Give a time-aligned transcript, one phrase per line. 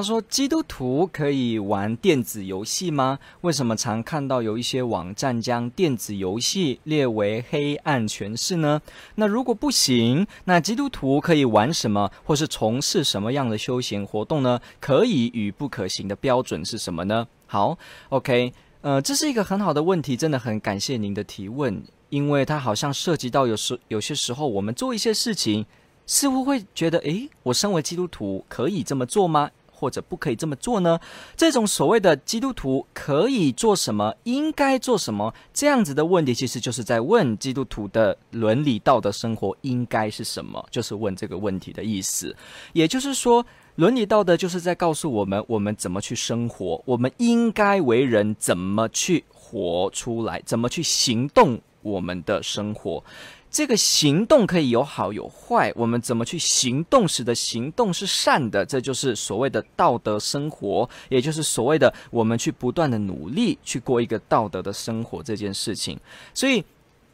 [0.00, 3.18] 他说：“基督徒可以玩电子游戏吗？
[3.42, 8.80] 为什么常看到有一些网站将电子游戏列为黑暗权势呢？
[9.16, 14.58] 那如果不行，那基督徒可以玩什么，或是从事什么样的休闲活动呢？
[14.80, 17.76] 可以与不可行的标准是什么呢？”好
[18.08, 25.66] ，OK，呃，这是一个很好的问题，真的很感谢您的提问，因为它好像涉及到有时有些时候我们做一些事情，
[26.06, 29.50] 似乎会觉得，诶，我身为基督徒可以这么做吗？
[29.80, 31.00] 或者不可以这么做呢？
[31.34, 42.36] 这种所谓的基督徒可以做什么，应该做什么，这样子的问题，其实就是在问基督徒的伦理道德生活应该是什么，就是问这个问题的意思。
[42.74, 43.44] 也就是说，
[43.76, 53.02] 伦理道德就是在告诉我们，我们怎么去生活，我们应该为人怎么去活出来，怎么去行动我们的生活。
[53.50, 65.98] 这个行动可以有好有坏，我们怎么去行动，使得行动是善的，这就是所谓的道德生活，也就是所谓的我们去不断的努力去过一个道德的生活这件事情。
[66.32, 66.64] 所以，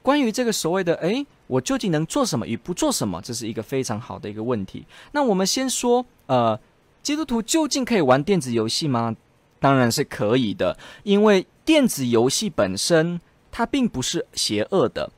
[0.03, 4.84] 关于这个所谓的“诶，我究竟能做什么与不做什么”，这是一个非常好的一个问题。
[5.12, 6.61] 那我们先说，呃，
[7.03, 9.17] 基督徒究竟可以玩电子游戏吗？
[9.59, 13.19] 当然是可以的，因为电子游戏本身
[13.50, 15.11] 它并不是邪恶的。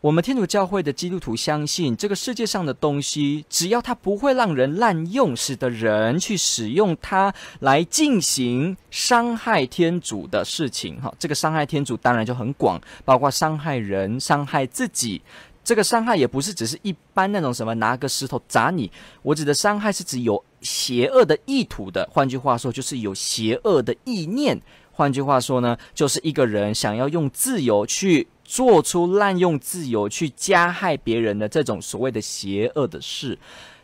[0.00, 15.20] 我们天主教会的基督徒相信，这个世界上的东西，只要它不会让人滥用，使得人去使用它来进行伤害天主的事情，哈，这个伤害天主当然就很广，包括伤害人、伤害自己。
[15.62, 18.90] 这个伤害也不是只是一般那种什么拿个石头砸你，
[19.20, 24.58] 我指的伤害是指有邪恶的意图的，换句话说，就是有邪恶的意念。
[24.92, 28.26] 换句话说呢，就是一个人想要用自由去。
[28.50, 33.38] 做出滥用自由去加害别人的这种所谓的邪恶的事，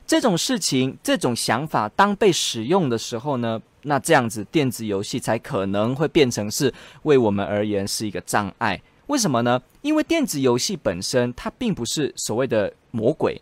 [0.05, 6.75] 这种事情、这种想法，当被使用的时候呢，那这样子电子游戏才可能会变成是
[7.05, 8.83] 为我们而言是一个障碍。
[9.07, 9.63] 为什么呢？
[9.83, 13.41] 因为电子游戏本身它并不是所谓的魔鬼。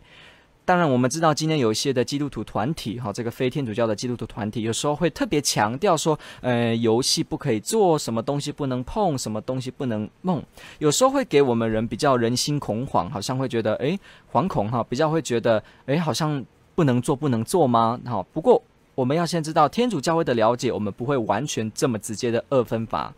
[0.67, 10.43] 当然，我们知道今天有一些的基督徒团体，哈，这个非天主教的基督徒团体，有时候会特别强调说，呃，游戏不可以做，什么东西不能碰，什么东西不能梦。
[10.79, 14.01] 有时候会给我们人比较人心恐慌，好像会觉得，诶，
[14.33, 16.43] 惶恐哈，比较会觉得，诶，好像
[16.75, 18.01] 不能做，不能做吗？
[18.07, 18.63] 好，不过
[18.95, 23.13] 我们要先知道天主教会的了解，我们不会完全这么直接的二分法，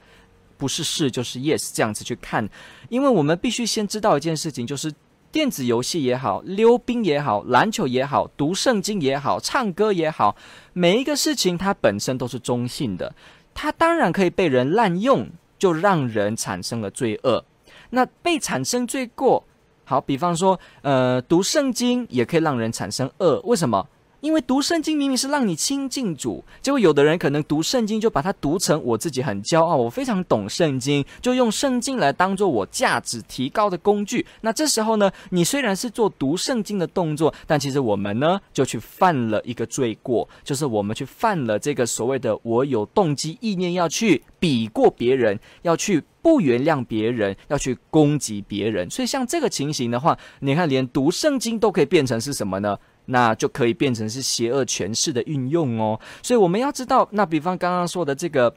[0.57, 2.49] 不是是就是 yes 这样子去看，
[2.89, 4.93] 因为我们必须先知道一件事情，就是。
[5.37, 10.35] 电子游戏也好，溜冰也好，篮球也好，读圣经也好，唱歌也好，
[10.73, 13.15] 每一个事情它本身都是中性的，
[13.53, 17.45] 它当然可以被人滥用，就让人产生了罪恶。
[17.91, 19.45] 那被产生罪过，
[19.85, 23.87] 好，比方说，呃，读圣经也可以让人产生恶，为什么？
[24.27, 34.27] 因为读圣经明明是让你亲近主，结果有的人可能读圣经就把它读成我自己很骄傲，我非常懂圣经，就用圣经来当做我价值提高的工具。
[34.41, 48.91] 那这时候呢，你虽然是做读圣经的动作，但其实我们呢就去犯了一个罪过，就是我们去犯了这个所谓的我有动机意念要去比过别人，要去不原谅别人，要去攻击别人。
[48.91, 52.77] 所以像这个情形的话，你看连读圣经都可以变成是什么呢？
[53.06, 58.55] 那就可以变成是邪恶权势的运用哦，所以我们要知道，那比方刚刚说的这个，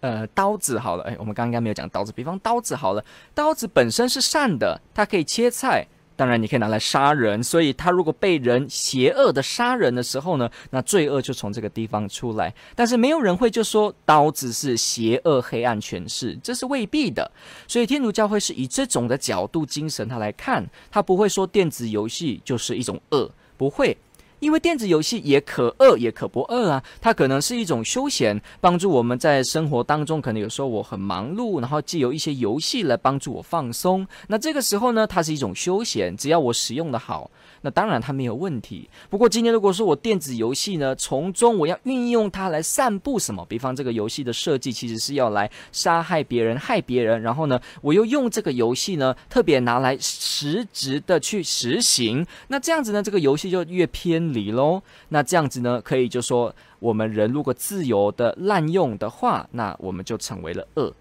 [0.00, 5.86] 呃，刀子好了，诶，我们刚刚没有讲刀子，比方刀子好了，刀子本身是善的，它可以切菜，
[6.16, 17.30] 当然你可以拿来杀人，所以它如果被人邪恶的杀人的时候呢，那罪恶就从这个地方出来，但是没有人会就说刀子是邪恶黑暗权势，这是未必的，
[17.68, 23.30] 所以天主教会是以这种的角度精神它来看，它不会说电子游戏就是一种恶。
[23.58, 23.98] 不会，
[24.40, 26.82] 因为电子游戏也可恶，也可不恶啊。
[27.00, 34.06] 它可能是一种休闲，帮助我们在生活当中，可能有时候我很忙碌，然后借由一些游戏来帮助我放松。
[34.28, 37.30] 那这个时候呢，它是一种休闲，只要我使用的好。
[37.60, 38.88] 那当然它没有问题。
[39.10, 43.44] 不过今天如果说我电子游戏呢，从中我要运用它来散布什么？
[43.48, 52.24] 比方这个游戏的设计其实是要来杀害别人、害别人，然后呢，我又用这个游戏呢，特别拿来实质的去实行。
[52.46, 54.82] 那这样子呢，这个游戏就越偏理喽。
[55.08, 60.92] 那这样子呢，可以就说我们人如果自由的滥用的话，那我们就成为了恶。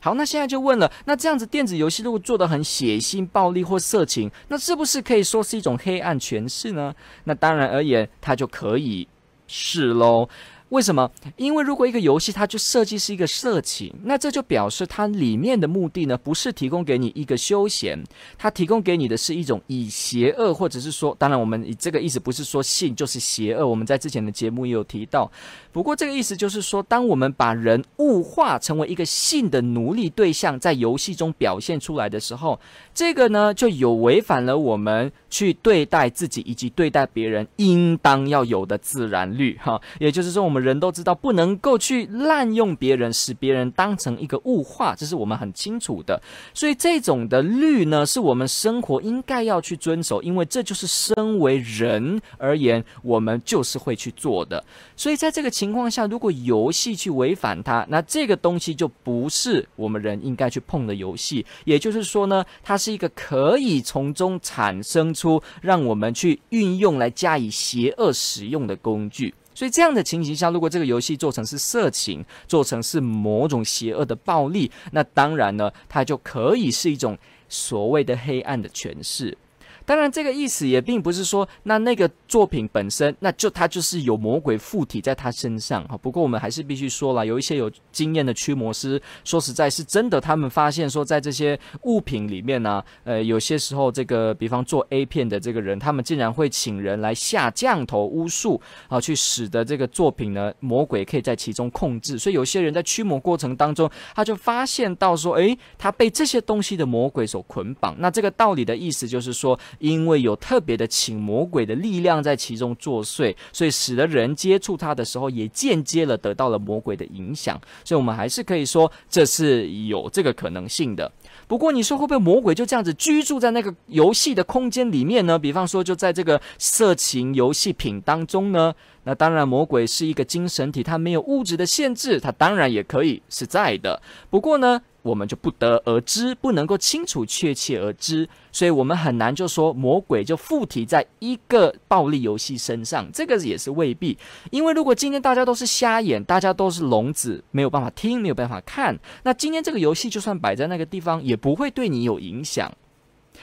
[0.00, 6.94] 好，那现在就问了，那这样子电子游戏如果做得很血腥、暴力或色情，那是不是可以说是一种黑暗诠释呢？
[7.24, 9.08] 那当然而言，它就可以
[9.46, 10.28] 是喽。
[10.74, 11.08] 为什么？
[11.36, 18.02] 因为如果一个游戏它就设计是一个色情，那这就表示它里面的目的呢，不是提供给你一个休闲，
[18.36, 25.30] 它提供给你的是一种以邪恶，或者是说，当然我们这个意思不是说性就是邪恶，我们在之前的节目也有提到。
[25.70, 32.58] 不过这个意思就是说，当我们把人物化成为一个性的奴隶对象，在游戏中表现出来的时候，
[32.92, 39.80] 这个呢就有违反了我们去对待自己以及对待别人应当要有的自然律哈。
[40.00, 46.20] 也就是说，我们人都知道不能够去滥用别人，使别人当成一个物化，这是我们很清楚的。
[46.52, 54.64] 所以这种的律呢，是我们生活应该要去遵守，因为这就是身为人而言，我们就是会去做的。
[54.96, 61.44] 所以在这个情况下，如果游戏去违反它，那这个东西就不是我们人应该去碰的游戏。
[61.64, 69.34] 也就是说呢，它是一个可以从中产生出让我们去运用来加以邪恶使用的工具。
[69.54, 77.16] 所以这样的情形下，如果这个游戏做成是色情，做成是某种邪恶的暴力，那当然呢，它就可以是一种
[77.48, 79.38] 所谓的黑暗的诠释。
[79.86, 85.96] 当然，这个意思也并不是说，那那个作品本身，那就它就是有魔鬼附体在他身上哈。
[85.98, 98.58] 不过我们还是必须说了，有一些有经验的驱魔师，说实在是真的，他们发现说，在这些物品里面呢、呃，有些时候这个，比方做 A 片的这个人，他们竟然会请人来下降头巫术
[98.88, 102.18] 啊，去使得这个作品呢，魔鬼可以在其中控制。
[102.18, 107.94] 所以有些人在驱魔过程当中，他就发现到说，诶，他被这些东西的魔鬼所捆绑。
[107.98, 109.58] 那这个道理的意思就是说。
[109.78, 117.60] 因为有特别的请魔鬼的力量在其中作祟，所以使得人接触它的时候，也间接了得到了魔鬼的影响。
[117.84, 121.10] 所以，我们还是可以说这是有这个可能性的。
[121.46, 125.38] 不过，你说会不会魔鬼就这样子居住在那个游戏的空间里面呢？
[125.38, 128.74] 比方说，就在这个色情游戏品当中呢？
[129.06, 134.00] 那当然，魔鬼是一个精神体，它没有物质的限制，它当然也可以是在的。
[134.30, 144.16] 不过呢，我们就不得而知，不能够清楚确切而知，所以我们很难就说魔鬼就附体在一个暴力游戏身上，这个也是未必。
[144.50, 152.72] 因为如果今天大家都是瞎眼，大家都是聋子，没有办法听，没有办法看，那今天这个游戏就算摆在那个地方，也不会对你有影响。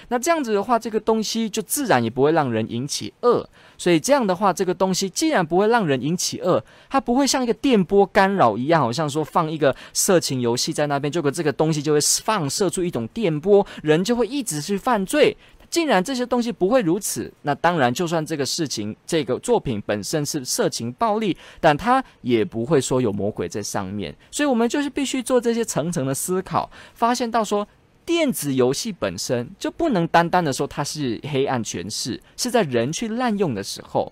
[0.07, 3.47] 那这样子的话，这个东西就自然也不会让人引起恶。
[3.77, 15.35] 所以这样的话，这个东西既然不会让人引起恶，它不会像一个电波干扰一样，好像说放一个色情游戏在那边，结果这个东西就会放射出一种电波，人就会一直去犯罪。
[15.69, 24.13] 既然这些东西不会如此，那当然，就算这个事情、这个作品本身是色情暴力，但它也不会说有魔鬼在上面。
[24.29, 27.67] 所以我们就是必须做这些层层的思考，发现到说。
[28.06, 34.12] 电子游戏本身就不能单单的说它是黑暗权势，是在人去滥用的时候。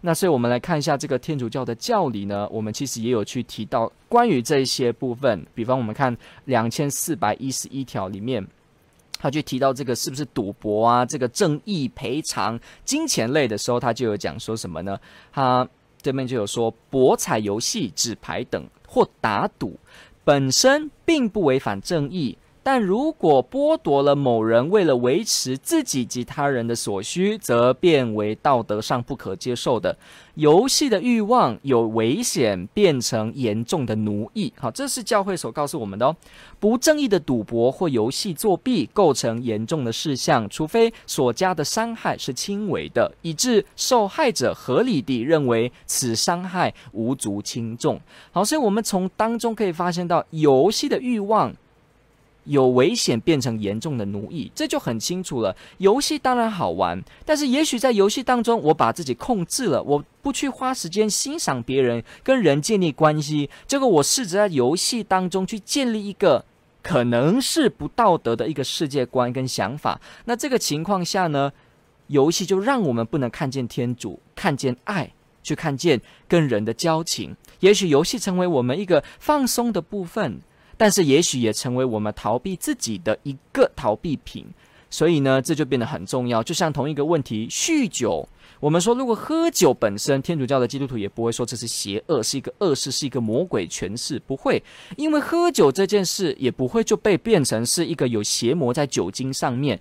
[0.00, 5.44] 那所以我们来看一下这个天主教的教理呢，我们其实也有去提到关于这些部分。
[5.54, 8.46] 比方我们看两千四百一十一条里面，
[9.18, 14.98] 他就提到这个是不是赌博啊，这个正义赔偿金钱类的时候，他就有讲说什么呢？
[15.32, 15.66] 他
[16.00, 19.76] 这边就有说博彩游戏、纸牌等或打赌
[20.22, 22.38] 本身并不违反正义。
[22.62, 29.96] 但如果剥夺了某人为了维持自己及他人的所需，则变为道德上不可接受的。
[30.34, 34.52] 游戏的欲望有危险，变成严重的奴役。
[34.56, 36.14] 好，这是教会所告诉我们的哦。
[36.60, 48.00] 不正义的赌博或游戏作弊构成严重的事项，除非所加的伤害是轻微的，以致受害者合理地认为此伤害无足轻重。
[48.30, 51.52] 好，所以我们从当中可以发现到游戏的欲望。
[52.48, 55.54] 有危险变成严重的奴役，这就很清楚了。
[55.76, 63.50] 游戏当然好玩，但是也许在游戏当中，我把自己控制了，我不去花时间欣赏别人，跟人建立关系。
[63.66, 66.44] 这个我试着在游戏当中去建立一个
[66.82, 70.00] 可能是不道德的一个世界观跟想法。
[70.24, 71.52] 那这个情况下呢，
[72.06, 75.12] 游戏就让我们不能看见天主，看见爱，
[75.42, 77.36] 去看见跟人的交情。
[77.60, 80.40] 也许游戏成为我们一个放松的部分。
[80.78, 84.46] 但是也许也成为我们逃避自己的一个逃避品，
[84.88, 86.42] 所以呢，这就变得很重要。
[86.42, 88.26] 就像同一个问题，酗酒，
[88.60, 94.62] 我们说如果喝酒本身，天主教的基督徒也不会说这是邪恶，是一个恶事，是一个魔鬼权势，不会，
[94.96, 99.78] 因为喝酒这件事也不会就被变成是一个有邪魔在酒精上面。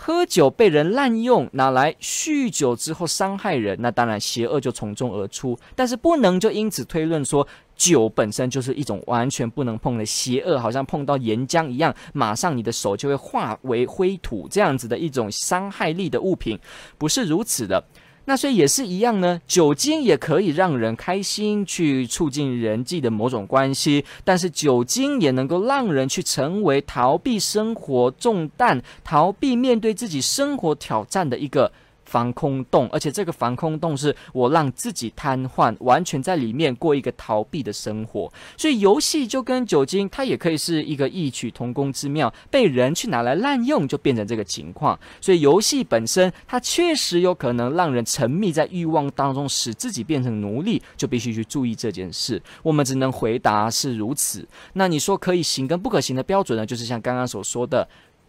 [0.00, 5.58] 喝酒被人滥用，拿来酗酒之后伤害人，那当然邪恶就从中而出。
[5.74, 16.56] 但是不能就因此推论说酒本身就是一种完全不能碰的邪恶，好像碰到岩浆一样，马上你的手就会化为灰土，这样子的一种伤害力的物品，
[16.96, 17.82] 不是如此的。
[18.28, 31.72] 那所以也是一样呢，酒精也可以让人开心，去促进人际的某种关系，但是酒精也能够让人去成为逃避生活重担、逃避面对自己生活挑战的一个。
[32.08, 38.32] 防空洞，而且这个防空洞是我让自己瘫痪，完全在里面过一个逃避的生活。
[38.56, 44.98] 所以游戏就跟酒精，它也可以是一个异曲同工之妙，被人去拿来滥用，就变成这个情况。
[45.20, 52.42] 所以游戏本身，它确实有可能让人沉迷在欲望当中，使自己变成奴隶，就必须去注意这件事。
[52.62, 54.48] 我们只能回答是如此。
[54.72, 56.64] 那你说可以行跟不可行的标准呢？
[56.64, 57.86] 就是像刚刚所说的。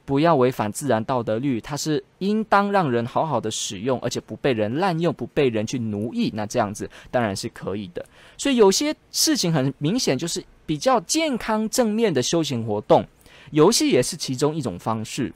[0.10, 6.32] 不要违反自然道德律，它是应当让人好好的使用，而且不被人滥用，不被人去奴役。
[6.34, 8.04] 那这样子当然是可以的。
[8.36, 13.06] 所以有些事情很明显就是比较健康正面的修行活动，
[13.51, 15.32] 游戏也是其中一种方式。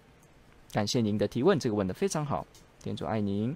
[0.71, 2.43] 感谢您的提问，这个问得非常好，
[2.81, 3.55] 店主爱您。